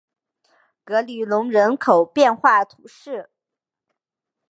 [0.83, 3.29] 格里隆人口变化图示